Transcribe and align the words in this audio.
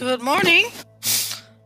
Good 0.00 0.22
morning. 0.22 0.64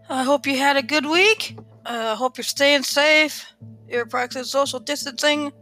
I 0.08 0.24
hope 0.24 0.44
you 0.44 0.58
had 0.58 0.76
a 0.76 0.82
good 0.82 1.06
week. 1.06 1.56
I 1.86 1.98
uh, 1.98 2.16
hope 2.16 2.36
you're 2.36 2.42
staying 2.42 2.82
safe. 2.82 3.46
You're 3.88 4.06
practicing 4.06 4.42
social 4.42 4.80
distancing, 4.80 5.52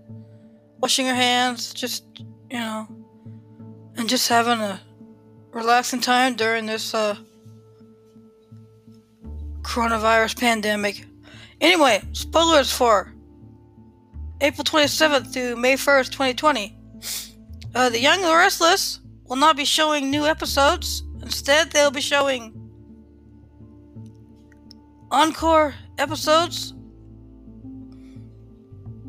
washing 0.79 1.05
your 1.05 1.15
hands, 1.15 1.75
just, 1.75 2.07
you 2.51 2.59
know, 2.59 2.89
and 3.97 4.09
just 4.09 4.27
having 4.27 4.59
a 4.61 4.81
relaxing 5.53 6.01
time 6.01 6.35
during 6.35 6.65
this 6.65 6.95
uh, 6.95 7.15
coronavirus 9.61 10.41
pandemic. 10.41 11.05
Anyway, 11.61 12.01
spoilers 12.13 12.73
for 12.73 13.13
April 14.41 14.65
27th 14.65 15.31
through 15.31 15.57
May 15.57 15.75
1st, 15.75 16.11
2020. 16.11 16.75
Uh, 17.75 17.91
the 17.91 18.01
Young 18.01 18.21
and 18.21 18.25
the 18.25 18.35
Restless 18.35 19.01
will 19.25 19.37
not 19.37 19.59
be 19.59 19.67
showing 19.67 20.11
new 20.11 20.25
episodes. 20.25 21.03
Instead, 21.21 21.71
they'll 21.71 21.91
be 21.91 22.01
showing 22.01 22.62
encore 25.13 25.75
episodes 25.99 26.73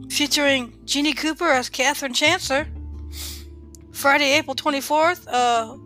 featuring 0.10 0.78
Jeanne 0.86 1.16
Cooper 1.16 1.50
as 1.50 1.70
Catherine 1.70 2.14
Chancellor. 2.14 2.68
Friday, 3.94 4.34
April 4.34 4.56
24th, 4.56 5.26
uh, 5.28 5.78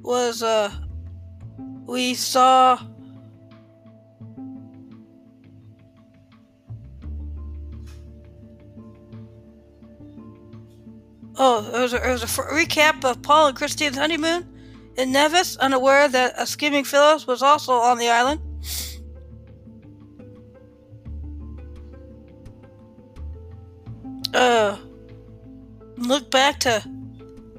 was, 0.00 0.42
uh, 0.42 0.70
we 1.86 2.14
saw 2.14 2.78
Oh, 11.36 11.68
it 11.74 11.80
was, 11.80 11.92
a, 11.92 12.08
it 12.08 12.12
was 12.12 12.22
a 12.22 12.26
recap 12.26 13.04
of 13.04 13.20
Paul 13.22 13.48
and 13.48 13.56
Christine's 13.56 13.96
honeymoon 13.96 14.48
in 14.96 15.10
Nevis, 15.10 15.56
unaware 15.56 16.08
that 16.08 16.34
a 16.38 16.46
scheming 16.46 16.84
Phyllis 16.84 17.26
was 17.26 17.42
also 17.42 17.72
on 17.72 17.98
the 17.98 18.08
island. 18.08 18.40
Uh, 24.34 24.76
look 25.96 26.30
back 26.30 26.60
to 26.60 26.82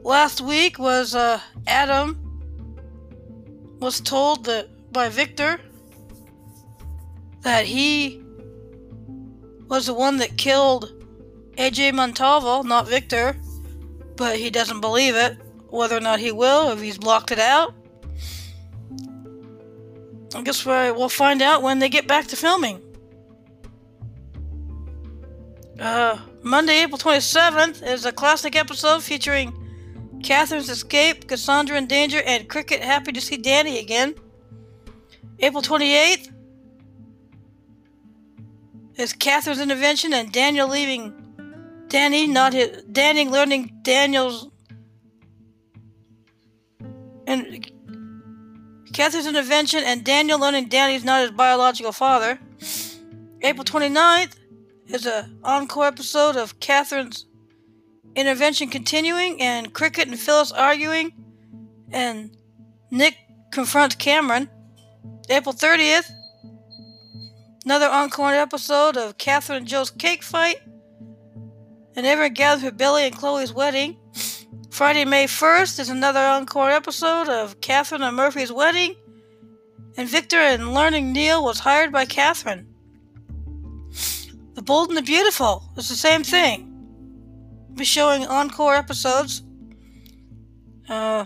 last 0.03 0.41
week 0.41 0.77
was 0.77 1.15
uh, 1.15 1.39
Adam 1.67 2.19
was 3.79 4.01
told 4.01 4.45
that 4.45 4.67
by 4.91 5.09
Victor 5.09 5.59
that 7.41 7.65
he 7.65 8.21
was 9.67 9.87
the 9.87 9.93
one 9.93 10.17
that 10.17 10.37
killed 10.37 10.91
AJ 11.57 11.93
Montalvo, 11.93 12.61
not 12.63 12.87
Victor 12.87 13.35
but 14.15 14.37
he 14.37 14.49
doesn't 14.49 14.81
believe 14.81 15.15
it. 15.15 15.37
Whether 15.69 15.97
or 15.97 16.01
not 16.01 16.19
he 16.19 16.31
will, 16.31 16.71
if 16.71 16.81
he's 16.81 16.97
blocked 16.97 17.31
it 17.31 17.39
out, 17.39 17.73
I 20.33 20.41
guess 20.41 20.65
we'll 20.65 21.09
find 21.09 21.41
out 21.41 21.61
when 21.61 21.79
they 21.79 21.89
get 21.89 22.07
back 22.07 22.27
to 22.27 22.35
filming. 22.35 22.81
Uh, 25.79 26.17
Monday, 26.45 26.83
April 26.83 26.99
27th 26.99 27.81
is 27.81 28.05
a 28.05 28.11
classic 28.11 28.55
episode 28.55 29.01
featuring 29.01 29.51
Catherine's 30.21 30.69
escape, 30.69 31.27
Cassandra 31.27 31.75
in 31.75 31.87
danger, 31.87 32.21
and 32.23 32.47
Cricket 32.47 32.83
happy 32.83 33.11
to 33.13 33.19
see 33.19 33.35
Danny 33.35 33.79
again. 33.79 34.13
April 35.39 35.63
28th 35.63 36.31
is 38.95 39.11
Catherine's 39.13 39.59
intervention 39.59 40.13
and 40.13 40.31
Daniel 40.31 40.67
leaving 40.67 41.15
Danny, 41.87 42.27
not 42.27 42.53
his. 42.53 42.83
Danny 42.91 43.27
learning 43.27 43.79
Daniel's. 43.81 44.47
And 47.25 47.71
Catherine's 48.93 49.25
intervention 49.25 49.83
and 49.83 50.03
Daniel 50.03 50.39
learning 50.39 50.67
Danny's 50.67 51.03
not 51.03 51.21
his 51.21 51.31
biological 51.31 51.91
father. 51.91 52.39
April 53.41 53.65
29th 53.65 54.35
is 54.87 55.05
an 55.05 55.39
encore 55.43 55.85
episode 55.85 56.35
of 56.35 56.59
Catherine's 56.59 57.25
intervention 58.15 58.69
continuing 58.69 59.41
and 59.41 59.73
Cricket 59.73 60.07
and 60.07 60.19
Phyllis 60.19 60.51
arguing 60.51 61.11
and 61.91 62.35
Nick 62.91 63.15
confronts 63.51 63.95
Cameron. 63.95 64.49
April 65.29 65.55
30th, 65.55 66.11
another 67.65 67.87
encore 67.87 68.33
episode 68.33 68.95
of 68.95 69.17
Catherine 69.17 69.59
and 69.59 69.67
Joe's 69.67 69.89
cake 69.89 70.21
fight 70.21 70.57
and 71.95 72.05
everyone 72.05 72.33
gathers 72.33 72.63
for 72.63 72.71
Billy 72.71 73.05
and 73.05 73.15
Chloe's 73.15 73.53
wedding. 73.53 73.97
Friday, 74.69 75.05
May 75.05 75.25
1st 75.25 75.79
is 75.79 75.89
another 75.89 76.19
encore 76.19 76.69
episode 76.69 77.29
of 77.29 77.59
Catherine 77.61 78.03
and 78.03 78.15
Murphy's 78.15 78.51
wedding, 78.51 78.95
and 79.95 80.09
Victor 80.09 80.37
and 80.37 80.73
Learning 80.73 81.13
Neil 81.13 81.43
was 81.43 81.59
hired 81.59 81.91
by 81.91 82.05
Catherine. 82.05 82.74
The 84.55 84.61
Bold 84.61 84.87
and 84.87 84.97
the 84.97 85.01
Beautiful 85.01 85.69
is 85.75 85.89
the 85.89 85.95
same 85.95 86.23
thing. 86.23 86.71
We'll 87.67 87.75
be 87.75 87.85
showing 87.85 88.25
encore 88.25 88.73
episodes. 88.73 89.43
Uh, 90.87 91.25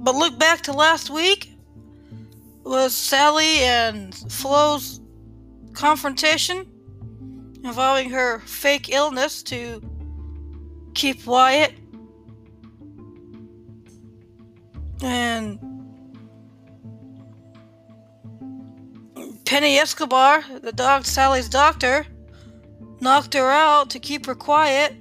but 0.00 0.14
look 0.14 0.38
back 0.38 0.62
to 0.62 0.72
last 0.72 1.10
week 1.10 1.50
was 2.64 2.94
Sally 2.94 3.58
and 3.58 4.14
Flo's 4.32 5.02
confrontation 5.74 6.66
involving 7.62 8.08
her 8.10 8.40
fake 8.40 8.88
illness 8.88 9.42
to 9.42 9.82
keep 10.94 11.26
Wyatt 11.26 11.74
and 15.02 15.58
Penny 19.54 19.78
Escobar, 19.78 20.44
the 20.62 20.72
dog 20.72 21.04
Sally's 21.04 21.48
doctor, 21.48 22.04
knocked 23.00 23.34
her 23.34 23.52
out 23.52 23.88
to 23.90 24.00
keep 24.00 24.26
her 24.26 24.34
quiet. 24.34 24.96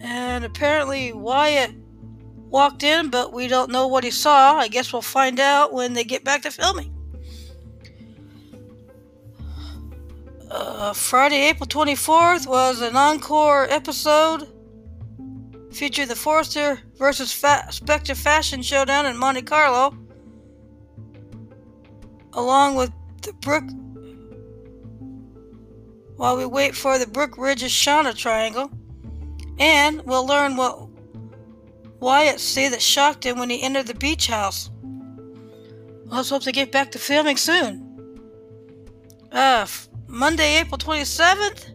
And 0.00 0.42
apparently 0.42 1.12
Wyatt 1.12 1.72
walked 2.48 2.82
in, 2.82 3.10
but 3.10 3.34
we 3.34 3.46
don't 3.46 3.70
know 3.70 3.86
what 3.86 4.02
he 4.02 4.10
saw. 4.10 4.56
I 4.56 4.68
guess 4.68 4.90
we'll 4.90 5.02
find 5.02 5.38
out 5.38 5.74
when 5.74 5.92
they 5.92 6.02
get 6.02 6.24
back 6.24 6.40
to 6.44 6.50
filming. 6.50 6.94
Uh, 10.50 10.94
Friday, 10.94 11.50
April 11.50 11.66
24th 11.66 12.46
was 12.46 12.80
an 12.80 12.96
encore 12.96 13.64
episode. 13.68 14.48
Featured 15.74 16.08
the 16.08 16.16
Forrester 16.16 16.80
versus 16.96 17.34
Fa- 17.34 17.66
Spectre 17.70 18.14
Fashion 18.14 18.62
Showdown 18.62 19.04
in 19.04 19.18
Monte 19.18 19.42
Carlo, 19.42 19.94
along 22.32 22.76
with 22.76 22.90
the 23.24 23.32
Brooke. 23.34 23.70
While 26.16 26.36
we 26.36 26.46
wait 26.46 26.76
for 26.76 26.98
the 26.98 27.06
Brooke 27.06 27.36
Ridges 27.36 27.72
Shauna 27.72 28.16
Triangle, 28.16 28.70
and 29.58 30.02
we'll 30.02 30.26
learn 30.26 30.56
what 30.56 30.88
Wyatt 32.00 32.40
said 32.40 32.72
that 32.72 32.82
shocked 32.82 33.24
him 33.24 33.38
when 33.38 33.50
he 33.50 33.62
entered 33.62 33.86
the 33.86 33.94
beach 33.94 34.26
house. 34.26 34.70
Let's 36.04 36.30
hope 36.30 36.42
to 36.42 36.52
get 36.52 36.70
back 36.70 36.92
to 36.92 36.98
filming 36.98 37.36
soon. 37.36 38.20
Uh, 39.32 39.66
Monday, 40.06 40.60
April 40.60 40.78
27th 40.78 41.72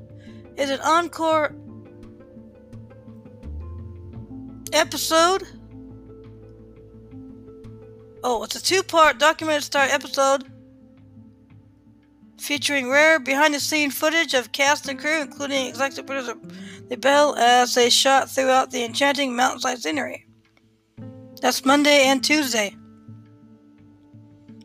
is 0.58 0.70
an 0.70 0.80
encore 0.82 1.56
episode. 4.72 5.44
Oh, 8.24 8.44
it's 8.44 8.56
a 8.56 8.64
two 8.64 8.84
part 8.84 9.18
documentary 9.18 9.64
style 9.64 9.90
episode 9.92 10.49
featuring 12.50 12.90
rare 12.90 13.20
behind 13.20 13.54
the 13.54 13.60
scene 13.60 13.92
footage 13.92 14.34
of 14.34 14.52
cast 14.54 14.90
and 14.90 15.00
crew, 15.00 15.22
including 15.22 15.68
executive 15.68 16.08
producer 16.08 16.34
The 16.90 16.98
Bell, 16.98 17.36
as 17.36 17.76
they 17.76 17.92
shot 17.92 18.28
throughout 18.28 18.72
the 18.72 18.84
enchanting 18.84 19.36
mountainside 19.36 19.78
scenery. 19.78 20.26
That's 21.44 21.64
Monday 21.64 22.06
and 22.06 22.24
Tuesday. 22.24 22.76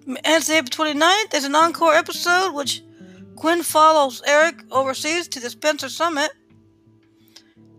Wednesday, 0.07 0.57
April 0.57 0.95
29th 0.95 1.35
is 1.35 1.45
an 1.45 1.55
encore 1.55 1.93
episode 1.93 2.55
which 2.55 2.83
Quinn 3.37 3.63
follows 3.63 4.23
Eric 4.27 4.63
overseas 4.71 5.29
to 5.29 5.39
the 5.39 5.51
Spencer 5.51 5.91
Summit. 5.91 6.31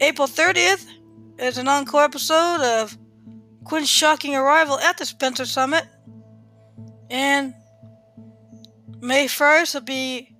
April 0.01 0.27
30th 0.27 0.85
is 1.39 1.57
an 1.57 1.67
encore 1.67 2.03
episode 2.03 2.61
of 2.61 2.95
Quinn's 3.63 3.89
shocking 3.89 4.35
arrival 4.35 4.77
at 4.77 4.99
the 4.99 5.05
Spencer 5.07 5.47
Summit. 5.47 5.85
And 7.09 7.55
May 9.05 9.27
1st 9.27 9.75
will 9.75 9.81
be 9.81 10.35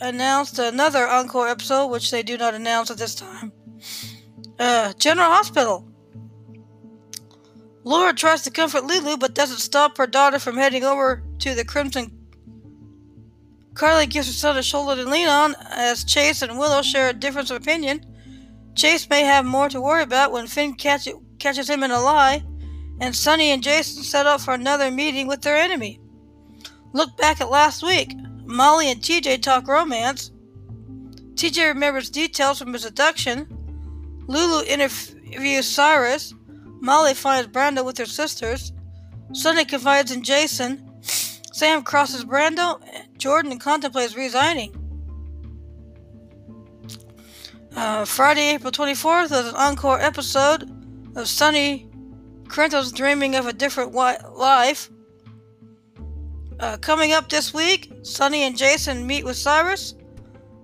announced 0.00 0.58
another 0.58 1.08
encore 1.08 1.48
episode, 1.48 1.86
which 1.86 2.10
they 2.10 2.22
do 2.22 2.36
not 2.36 2.52
announce 2.52 2.90
at 2.90 2.98
this 2.98 3.14
time. 3.14 3.50
Uh, 4.58 4.92
General 4.98 5.30
Hospital. 5.30 5.90
Laura 7.84 8.12
tries 8.12 8.42
to 8.42 8.50
comfort 8.50 8.84
Lulu, 8.84 9.16
but 9.16 9.34
doesn't 9.34 9.56
stop 9.56 9.96
her 9.96 10.06
daughter 10.06 10.38
from 10.38 10.56
heading 10.56 10.84
over 10.84 11.22
to 11.38 11.54
the 11.54 11.64
Crimson 11.64 12.18
Carly 13.72 14.06
gives 14.06 14.26
her 14.26 14.32
son 14.32 14.56
a 14.58 14.62
shoulder 14.62 15.02
to 15.02 15.08
lean 15.08 15.28
on 15.28 15.54
as 15.70 16.04
Chase 16.04 16.42
and 16.42 16.58
Willow 16.58 16.82
share 16.82 17.08
a 17.08 17.12
difference 17.12 17.50
of 17.50 17.56
opinion. 17.56 18.04
Chase 18.74 19.08
may 19.08 19.22
have 19.22 19.46
more 19.46 19.68
to 19.68 19.80
worry 19.80 20.02
about 20.02 20.32
when 20.32 20.48
Finn 20.48 20.74
catch, 20.74 21.08
catches 21.38 21.70
him 21.70 21.84
in 21.84 21.92
a 21.92 22.00
lie, 22.00 22.44
and 23.00 23.14
Sonny 23.14 23.50
and 23.50 23.62
Jason 23.62 24.02
set 24.02 24.26
up 24.26 24.40
for 24.40 24.52
another 24.52 24.90
meeting 24.90 25.28
with 25.28 25.42
their 25.42 25.56
enemy. 25.56 26.00
Look 26.92 27.16
back 27.16 27.40
at 27.40 27.50
last 27.50 27.82
week. 27.82 28.14
Molly 28.44 28.90
and 28.90 29.00
TJ 29.00 29.42
talk 29.42 29.68
romance. 29.68 30.30
TJ 31.34 31.68
remembers 31.68 32.10
details 32.10 32.58
from 32.58 32.72
his 32.72 32.84
abduction. 32.84 33.46
Lulu 34.26 34.64
interviews 34.64 35.68
Cyrus. 35.68 36.34
Molly 36.80 37.14
finds 37.14 37.48
Brando 37.48 37.84
with 37.84 37.98
her 37.98 38.06
sisters. 38.06 38.72
Sonny 39.32 39.64
confides 39.64 40.10
in 40.10 40.22
Jason. 40.22 40.88
Sam 41.52 41.82
crosses 41.82 42.24
Brando. 42.24 42.80
Jordan 43.18 43.58
contemplates 43.58 44.16
resigning. 44.16 44.74
Uh, 47.76 48.04
Friday, 48.04 48.54
April 48.54 48.72
24th 48.72 49.30
was 49.30 49.48
an 49.48 49.54
encore 49.54 50.00
episode 50.00 50.70
of 51.16 51.28
Sonny 51.28 51.88
Corinthos 52.44 52.92
dreaming 52.94 53.36
of 53.36 53.46
a 53.46 53.52
different 53.52 53.92
life. 53.92 54.90
Uh, 56.60 56.76
coming 56.78 57.12
up 57.12 57.28
this 57.28 57.54
week, 57.54 57.92
Sonny 58.02 58.42
and 58.42 58.56
Jason 58.56 59.06
meet 59.06 59.24
with 59.24 59.36
Cyrus. 59.36 59.94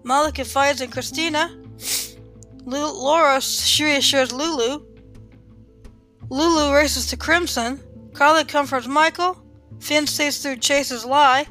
Molly 0.02 0.32
confides 0.32 0.81
in 0.81 0.91
Kristina. 0.91 1.50
Laura 2.67 3.35
reassures 3.35 4.32
Lulu. 4.32 4.85
Lulu 6.31 6.75
races 6.75 7.06
to 7.06 7.17
Crimson. 7.17 7.81
Carly 8.12 8.44
comforts 8.44 8.88
Michael. 8.88 9.41
Finn 9.79 10.06
sees 10.06 10.43
through 10.43 10.56
Chase's 10.56 11.05
lie. 11.05 11.46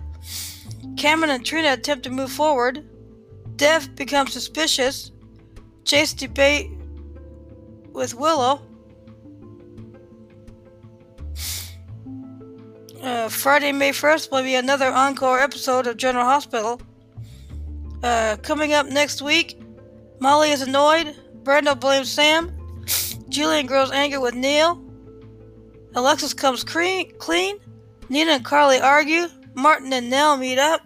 Cameron 0.97 1.31
and 1.31 1.45
Trina 1.45 1.73
attempt 1.73 2.03
to 2.03 2.09
move 2.09 2.31
forward. 2.31 2.85
Dev 3.55 3.95
becomes 3.95 4.33
suspicious. 4.33 5.11
Chase 5.85 6.13
debate 6.13 6.69
with 7.93 8.13
Willow. 8.13 8.61
Uh, 13.03 13.27
Friday, 13.27 13.73
May 13.73 13.91
1st 13.91 14.31
will 14.31 14.43
be 14.43 14.55
another 14.55 14.89
encore 14.89 15.37
episode 15.37 15.87
of 15.87 15.97
General 15.97 16.23
Hospital. 16.23 16.81
Uh, 18.01 18.37
coming 18.41 18.71
up 18.71 18.87
next 18.87 19.21
week, 19.21 19.61
Molly 20.21 20.51
is 20.51 20.61
annoyed. 20.61 21.13
Brando 21.43 21.77
blames 21.77 22.09
Sam. 22.09 22.49
Julian 23.27 23.65
grows 23.65 23.91
angry 23.91 24.19
with 24.19 24.35
Neil. 24.35 24.81
Alexis 25.95 26.33
comes 26.33 26.63
clean. 26.63 27.59
Nina 28.07 28.31
and 28.31 28.45
Carly 28.45 28.79
argue. 28.79 29.27
Martin 29.53 29.91
and 29.91 30.09
Nelle 30.09 30.37
meet 30.37 30.57
up. 30.57 30.81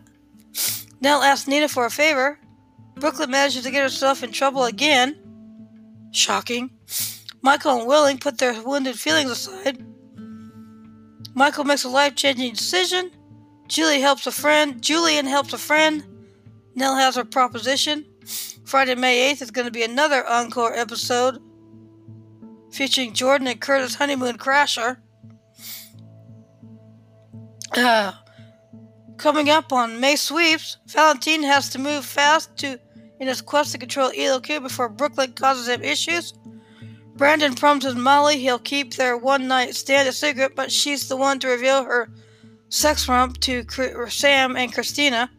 Nelle 0.99 1.21
asks 1.21 1.47
Nina 1.47 1.67
for 1.67 1.85
a 1.85 1.91
favor. 1.91 2.39
Brooklyn 2.95 3.29
manages 3.29 3.63
to 3.63 3.69
get 3.69 3.83
herself 3.83 4.23
in 4.23 4.31
trouble 4.31 4.63
again. 4.63 5.15
Shocking. 6.11 6.71
Michael 7.43 7.77
and 7.77 7.87
Willow 7.87 8.17
put 8.17 8.39
their 8.39 8.59
wounded 8.63 8.97
feelings 8.97 9.29
aside. 9.29 9.86
Michael 11.37 11.65
makes 11.65 11.83
a 11.83 11.89
life-changing 11.89 12.55
decision. 12.55 13.11
Julie 13.67 14.01
helps 14.01 14.25
a 14.25 14.31
friend. 14.31 14.81
Julian 14.81 15.27
helps 15.27 15.53
a 15.53 15.59
friend. 15.59 16.03
Nelle 16.73 16.95
has 16.95 17.15
her 17.15 17.23
proposition. 17.23 18.03
Friday, 18.65 18.95
May 18.95 19.31
8th 19.31 19.43
is 19.43 19.51
going 19.51 19.65
to 19.67 19.71
be 19.71 19.83
another 19.83 20.25
encore 20.27 20.73
episode 20.73 21.37
featuring 22.71 23.13
Jordan 23.13 23.45
and 23.45 23.61
Curtis 23.61 23.93
Honeymoon 23.93 24.39
Crasher. 24.39 24.97
Uh, 27.75 28.13
coming 29.17 29.51
up 29.51 29.71
on 29.71 29.99
May 29.99 30.15
sweeps, 30.15 30.77
Valentine 30.87 31.43
has 31.43 31.69
to 31.69 31.77
move 31.77 32.03
fast 32.03 32.57
to 32.57 32.79
in 33.19 33.27
his 33.27 33.41
quest 33.41 33.73
to 33.73 33.77
control 33.77 34.09
ELQ 34.09 34.63
before 34.63 34.89
Brooklyn 34.89 35.33
causes 35.33 35.67
him 35.67 35.83
issues. 35.83 36.33
Brandon 37.17 37.55
promises 37.55 37.95
Molly 37.95 38.37
he'll 38.37 38.59
keep 38.59 38.93
their 38.93 39.17
one 39.17 39.47
night 39.47 39.75
stand 39.75 40.07
a 40.07 40.13
secret, 40.13 40.55
but 40.55 40.71
she's 40.71 41.09
the 41.09 41.17
one 41.17 41.39
to 41.39 41.47
reveal 41.47 41.83
her 41.83 42.09
sex 42.69 43.09
romp 43.09 43.39
to 43.39 43.65
Sam 44.09 44.55
and 44.55 44.71
Kristina. 44.71 45.29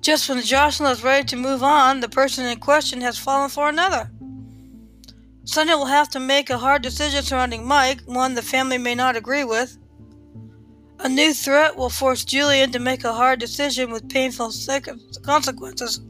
Just 0.00 0.28
when 0.28 0.40
Jocelyn 0.42 0.92
is 0.92 1.04
ready 1.04 1.26
to 1.26 1.36
move 1.36 1.62
on, 1.62 2.00
the 2.00 2.08
person 2.08 2.46
in 2.46 2.58
question 2.58 3.02
has 3.02 3.18
fallen 3.18 3.50
for 3.50 3.68
another. 3.68 4.10
Sonny 5.44 5.74
will 5.74 5.86
have 5.86 6.08
to 6.10 6.20
make 6.20 6.48
a 6.48 6.58
hard 6.58 6.80
decision 6.80 7.22
surrounding 7.22 7.66
Mike, 7.66 8.00
one 8.06 8.34
the 8.34 8.42
family 8.42 8.78
may 8.78 8.94
not 8.94 9.16
agree 9.16 9.44
with. 9.44 9.76
A 11.00 11.08
new 11.08 11.34
threat 11.34 11.76
will 11.76 11.90
force 11.90 12.24
Julian 12.24 12.72
to 12.72 12.78
make 12.78 13.04
a 13.04 13.12
hard 13.12 13.40
decision 13.40 13.90
with 13.90 14.08
painful 14.08 14.52
consequences. 15.22 16.00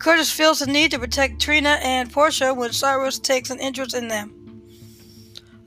Curtis 0.00 0.32
feels 0.32 0.60
the 0.60 0.66
need 0.66 0.90
to 0.92 0.98
protect 0.98 1.42
Trina 1.42 1.78
and 1.82 2.10
Portia 2.10 2.54
when 2.54 2.72
Cyrus 2.72 3.18
takes 3.18 3.50
an 3.50 3.60
interest 3.60 3.94
in 3.94 4.08
them. 4.08 4.34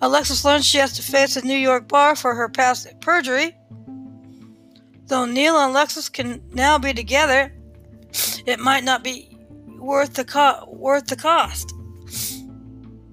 Alexis 0.02 0.44
learns 0.44 0.66
she 0.66 0.80
has 0.80 0.94
to 0.94 1.04
face 1.04 1.38
a 1.38 1.46
New 1.46 1.56
York 1.56 1.88
bar 1.88 2.16
for 2.16 2.34
her 2.34 2.50
past 2.50 2.88
perjury. 3.00 3.56
Though 5.06 5.26
Neil 5.26 5.56
and 5.60 5.70
Alexis 5.70 6.10
can 6.10 6.42
now 6.52 6.80
be 6.80 6.94
together, 6.94 7.54
it 8.48 8.60
might 8.60 8.84
not 8.84 9.04
be 9.04 9.38
worth 9.78 10.16
the 10.16 10.26
co- 10.26 10.68
worth 10.68 11.06
the 11.06 11.16
cost. 11.16 11.72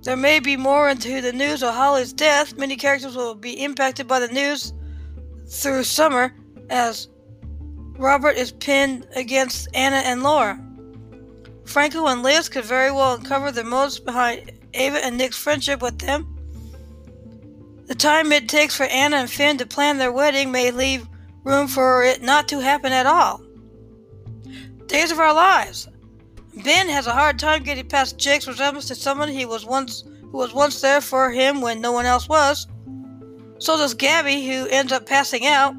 There 0.03 0.17
may 0.17 0.41
be 0.41 0.57
more 0.57 0.89
into 0.89 1.21
the 1.21 1.35
news 1.35 1.63
of 1.63 1.75
Holly's 1.75 2.15
death. 2.15 2.57
Many 2.57 2.77
characters 2.77 3.15
will 3.15 3.35
be 3.35 3.63
impacted 3.63 4.09
by 4.09 4.21
the 4.21 4.29
news 4.29 4.73
through 5.47 5.85
summer 5.85 6.35
as 6.71 7.09
Robert 7.99 8.37
is 8.37 8.53
pinned 8.53 9.07
against 9.15 9.69
Anna 9.75 9.97
and 9.97 10.23
Laura. 10.23 10.59
Franco 11.71 12.09
and 12.09 12.25
Liz 12.25 12.49
could 12.49 12.65
very 12.65 12.91
well 12.91 13.15
uncover 13.15 13.53
the 13.53 13.63
motives 13.63 14.01
behind 14.01 14.51
Ava 14.75 15.05
and 15.05 15.17
Nick's 15.17 15.39
friendship 15.39 15.81
with 15.81 16.01
them. 16.01 16.37
The 17.87 17.95
time 17.95 18.33
it 18.33 18.49
takes 18.49 18.75
for 18.75 18.87
Anna 18.87 19.19
and 19.19 19.31
Finn 19.31 19.57
to 19.59 19.67
plan 19.67 19.97
their 19.97 20.11
wedding 20.11 20.51
may 20.51 20.73
leave 20.73 21.07
room 21.45 21.69
for 21.69 22.03
it 22.03 22.23
not 22.23 22.49
to 22.49 22.59
happen 22.59 22.93
at 22.93 23.07
all. 23.07 23.41
Days 24.87 25.13
of 25.13 25.21
Our 25.21 25.33
Lives. 25.33 25.87
Ben 26.65 26.89
has 26.89 27.07
a 27.07 27.13
hard 27.13 27.39
time 27.39 27.63
getting 27.63 27.87
past 27.87 28.19
Jake's 28.19 28.49
resemblance 28.49 28.89
to 28.89 28.97
someone 28.97 29.29
he 29.29 29.47
was 29.47 29.65
once 29.65 30.03
who 30.23 30.39
was 30.39 30.53
once 30.53 30.81
there 30.81 31.01
for 31.01 31.31
him 31.31 31.61
when 31.61 31.81
no 31.81 31.93
one 31.93 32.05
else 32.05 32.29
was. 32.29 32.67
So 33.59 33.77
does 33.77 33.95
Gabby, 33.95 34.45
who 34.45 34.67
ends 34.67 34.91
up 34.91 35.07
passing 35.07 35.47
out. 35.47 35.75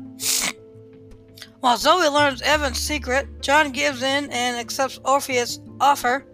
While 1.60 1.78
Zoe 1.78 2.08
learns 2.08 2.42
Evan's 2.42 2.80
secret, 2.80 3.42
John 3.42 3.72
gives 3.72 4.02
in 4.02 4.32
and 4.32 4.58
accepts 4.58 5.00
Orpheus' 5.04 5.60
offer. 5.82 6.26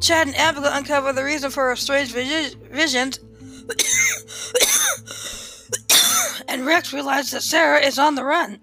Chad 0.00 0.26
and 0.26 0.36
Abigail 0.36 0.72
uncover 0.72 1.12
the 1.12 1.24
reason 1.24 1.50
for 1.50 1.68
her 1.68 1.76
strange 1.76 2.12
visions. 2.12 3.18
and 6.48 6.66
Rex 6.66 6.92
realizes 6.92 7.30
that 7.30 7.42
Sarah 7.42 7.80
is 7.80 7.98
on 7.98 8.14
the 8.14 8.24
run. 8.24 8.58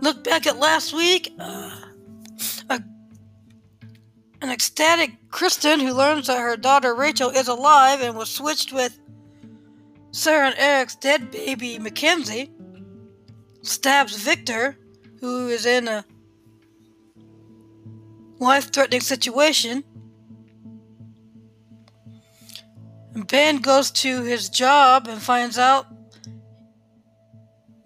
Look 0.00 0.24
back 0.24 0.46
at 0.46 0.58
last 0.58 0.92
week. 0.92 1.32
Uh, 1.38 1.70
a, 2.70 2.82
an 4.42 4.50
ecstatic 4.50 5.12
Kristen, 5.30 5.80
who 5.80 5.94
learns 5.94 6.26
that 6.26 6.38
her 6.38 6.56
daughter 6.56 6.94
Rachel 6.94 7.30
is 7.30 7.48
alive 7.48 8.02
and 8.02 8.16
was 8.16 8.30
switched 8.30 8.72
with 8.72 8.98
Sarah 10.10 10.48
and 10.48 10.58
Eric's 10.58 10.96
dead 10.96 11.30
baby 11.30 11.78
Mackenzie, 11.78 12.50
stabs 13.62 14.16
Victor, 14.16 14.76
who 15.20 15.48
is 15.48 15.66
in 15.66 15.88
a 15.88 16.04
life 18.38 18.72
threatening 18.72 19.00
situation. 19.00 19.84
Ben 23.28 23.58
goes 23.58 23.90
to 23.90 24.22
his 24.22 24.48
job 24.48 25.08
and 25.08 25.20
finds 25.20 25.58
out 25.58 25.86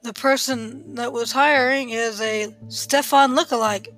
the 0.03 0.13
person 0.13 0.95
that 0.95 1.13
was 1.13 1.31
hiring 1.31 1.91
is 1.91 2.21
a 2.21 2.55
Stefan 2.69 3.37
lookalike. 3.37 3.89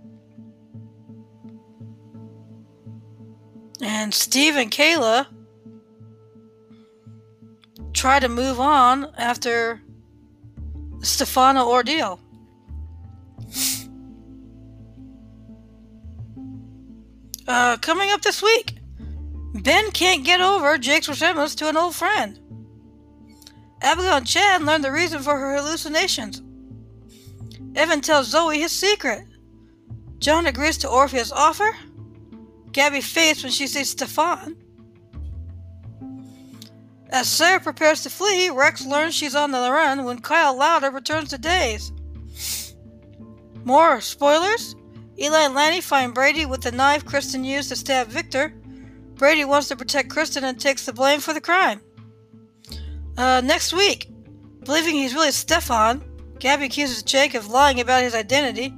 And 3.80 4.12
Steve 4.12 4.56
and 4.56 4.70
Kayla 4.70 5.26
try 7.92 8.20
to 8.20 8.28
move 8.28 8.60
on 8.60 9.12
after 9.16 9.80
Stefano 11.02 11.68
ordeal. 11.68 12.20
Uh, 17.52 17.76
coming 17.76 18.10
up 18.10 18.22
this 18.22 18.42
week, 18.42 18.78
Ben 19.52 19.90
can't 19.90 20.24
get 20.24 20.40
over 20.40 20.78
Jake's 20.78 21.06
resemblance 21.06 21.54
to 21.56 21.68
an 21.68 21.76
old 21.76 21.94
friend. 21.94 22.40
Abigail 23.82 24.16
and 24.16 24.26
Chad 24.26 24.62
learn 24.62 24.80
the 24.80 24.90
reason 24.90 25.20
for 25.20 25.38
her 25.38 25.56
hallucinations. 25.56 26.40
Evan 27.76 28.00
tells 28.00 28.28
Zoe 28.28 28.58
his 28.58 28.72
secret. 28.72 29.26
John 30.18 30.46
agrees 30.46 30.78
to 30.78 30.88
Orpheus' 30.88 31.30
offer. 31.30 31.76
Gabby 32.72 33.02
faints 33.02 33.42
when 33.42 33.52
she 33.52 33.66
sees 33.66 33.90
Stefan. 33.90 34.56
As 37.10 37.28
Sarah 37.28 37.60
prepares 37.60 38.02
to 38.04 38.08
flee, 38.08 38.48
Rex 38.48 38.86
learns 38.86 39.14
she's 39.14 39.34
on 39.34 39.50
the 39.50 39.58
run 39.58 40.04
when 40.04 40.22
Kyle 40.22 40.56
Lowder 40.56 40.90
returns 40.90 41.28
to 41.28 41.36
Days. 41.36 41.92
More 43.62 44.00
spoilers? 44.00 44.74
Eli 45.22 45.42
and 45.42 45.54
Lani 45.54 45.80
find 45.80 46.12
Brady 46.12 46.46
with 46.46 46.62
the 46.62 46.72
knife 46.72 47.04
Kristen 47.04 47.44
used 47.44 47.68
to 47.68 47.76
stab 47.76 48.08
Victor. 48.08 48.52
Brady 49.14 49.44
wants 49.44 49.68
to 49.68 49.76
protect 49.76 50.10
Kristen 50.10 50.42
and 50.42 50.58
takes 50.58 50.84
the 50.84 50.92
blame 50.92 51.20
for 51.20 51.32
the 51.32 51.40
crime. 51.40 51.80
Uh, 53.16 53.40
next 53.44 53.72
week, 53.72 54.08
believing 54.64 54.96
he's 54.96 55.14
really 55.14 55.30
Stefan, 55.30 56.02
Gabby 56.40 56.64
accuses 56.64 57.04
Jake 57.04 57.34
of 57.34 57.46
lying 57.46 57.80
about 57.80 58.02
his 58.02 58.16
identity. 58.16 58.74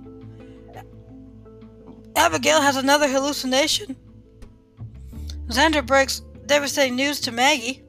Abigail 2.14 2.60
has 2.60 2.76
another 2.76 3.08
hallucination. 3.08 3.96
Xander 5.46 5.84
breaks 5.84 6.20
devastating 6.44 6.96
news 6.96 7.20
to 7.20 7.32
Maggie. 7.32 7.82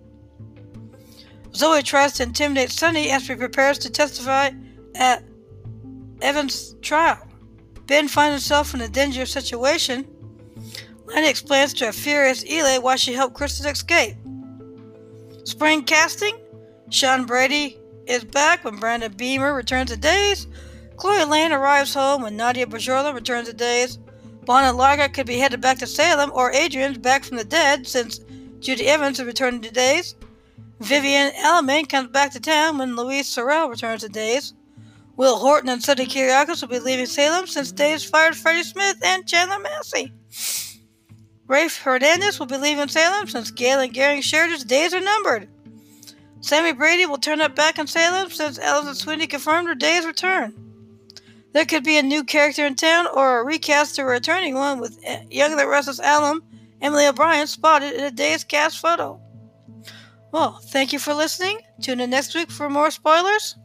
Zoe 1.54 1.84
tries 1.84 2.14
to 2.14 2.24
intimidate 2.24 2.72
Sonny 2.72 3.12
as 3.12 3.24
she 3.24 3.36
prepares 3.36 3.78
to 3.80 3.90
testify 3.90 4.52
at 4.96 5.24
Evan's 6.22 6.76
trial. 6.82 7.25
Ben 7.88 8.08
finds 8.08 8.34
himself 8.34 8.74
in 8.74 8.82
a 8.82 8.88
dangerous 8.88 9.32
situation. 9.32 10.08
Lenny 11.06 11.30
explains 11.30 11.74
to 11.76 11.90
a 11.90 11.92
furious 11.92 12.44
Eli 12.46 12.78
why 12.80 12.96
she 12.96 13.14
helped 13.14 13.36
Kristen 13.36 13.70
escape. 13.70 14.16
Spring 15.44 15.84
casting 15.84 16.36
Sean 16.90 17.26
Brady 17.26 17.78
is 18.08 18.24
back 18.24 18.64
when 18.64 18.78
Brandon 18.78 19.14
Beemer 19.14 19.56
returns 19.56 19.92
to 19.92 19.98
days. 19.98 20.48
Chloe 20.98 21.26
Lane 21.26 21.52
arrives 21.52 21.94
home 21.94 22.22
when 22.22 22.38
Nadia 22.38 22.66
Bjorlin 22.66 23.14
returns 23.14 23.48
to 23.48 23.54
days. 23.54 24.00
Bonnie 24.46 24.76
Lockhart 24.76 25.14
could 25.14 25.26
be 25.26 25.40
headed 25.40 25.60
back 25.60 25.80
to 25.80 25.88
Salem, 25.88 26.32
or 26.34 26.54
Adrienne's 26.54 27.00
back 27.00 27.24
from 27.24 27.38
the 27.38 27.44
dead 27.44 27.88
since 27.88 28.20
Judi 28.60 28.86
Evans 28.86 29.20
is 29.20 29.26
returning 29.26 29.62
to 29.62 29.72
days. 29.72 30.16
Vivian 30.80 31.32
Alamein 31.32 31.90
comes 31.90 32.10
back 32.10 32.32
to 32.32 32.40
town 32.40 32.78
when 32.78 32.96
Louise 32.96 33.28
Sorel 33.28 33.70
returns 33.70 34.02
to 34.02 34.10
days. 34.10 34.54
Will 35.18 35.38
Horton 35.38 35.70
and 35.70 35.82
Sonny 35.82 36.06
Kiriakis 36.06 36.62
will 36.62 36.70
be 36.70 36.80
leaving 36.80 37.06
Salem 37.06 37.48
since 37.48 37.72
Days 37.72 38.04
fired 38.04 38.36
Freddie 38.36 38.64
Smith 38.64 38.98
and 39.04 39.26
Chandler 39.28 39.60
Massey. 39.60 40.12
Rafe 41.48 41.78
Hernandez 41.78 42.40
will 42.40 42.48
be 42.48 42.58
leaving 42.58 42.88
Salem 42.88 43.28
since 43.28 43.52
Galen 43.52 43.92
Gering 43.92 44.22
shared 44.22 44.50
his 44.50 44.64
days 44.64 44.94
are 44.94 45.00
numbered. 45.00 45.48
Sami 46.42 46.74
Brady 46.74 47.06
will 47.06 47.18
turn 47.18 47.42
up 47.42 47.56
back 47.56 47.80
in 47.80 47.88
Salem 47.88 48.30
since 48.30 48.60
Alison 48.60 48.96
Sweeney 48.96 49.28
confirmed 49.28 49.68
her 49.68 49.76
day's 49.76 50.06
return. 50.06 50.54
There 51.54 51.66
could 51.66 51.84
be 51.84 51.98
a 51.98 52.04
new 52.04 52.24
character 52.24 52.66
in 52.66 52.76
town 52.76 53.08
or 53.14 53.40
a 53.40 53.46
recast 53.46 53.98
or 53.98 54.08
a 54.08 54.12
returning 54.12 54.56
one 54.56 54.80
with 54.80 55.00
eh, 55.06 55.24
Young 55.30 55.56
the 55.56 55.68
Restless 55.68 56.00
Alum, 56.00 56.44
Emily 56.82 57.08
O'Brien 57.08 57.48
spotted 57.48 57.94
in 57.94 58.04
a 58.04 58.12
day's 58.12 58.44
cast 58.44 58.80
photo. 58.80 59.20
Well, 60.32 60.60
thank 60.64 60.92
you 60.92 61.00
for 61.00 61.14
listening. 61.14 61.60
Tune 61.82 62.02
in 62.02 62.10
next 62.10 62.36
week 62.36 62.52
for 62.52 62.70
more 62.70 62.92
spoilers. 62.92 63.56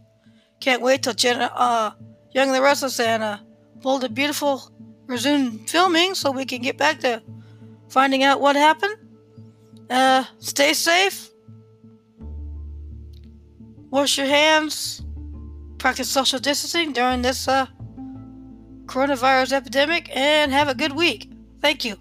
Can't 0.61 0.83
wait 0.83 1.02
till 1.02 1.14
Jenna, 1.14 1.50
uh, 1.55 1.90
Young 2.33 2.49
and 2.49 2.55
the 2.55 2.62
Restless 2.62 3.00
and 3.00 3.23
uh, 3.23 3.38
Bold 3.76 4.05
and 4.05 4.14
Beautiful 4.14 4.71
resume 5.07 5.59
filming 5.67 6.14
so 6.14 6.31
we 6.31 6.45
can 6.45 6.62
get 6.62 6.76
back 6.76 7.00
to 7.00 7.23
finding 7.88 8.23
out 8.23 8.40
what 8.40 8.57
happened. 8.57 8.95
Uh, 9.88 10.25
stay 10.38 10.73
safe. 10.73 11.31
Wash 13.90 14.19
your 14.19 14.29
hands. 14.29 15.02
Practice 15.79 16.09
social 16.09 16.38
distancing 16.38 16.93
during 16.93 17.23
this 17.23 17.49
uh, 17.49 17.67
coronavirus 18.87 19.52
epidemic 19.52 20.14
and 20.14 20.52
have 20.52 20.69
a 20.69 20.75
good 20.75 20.93
week. 20.93 21.33
Thank 21.61 21.85
you. 21.85 21.97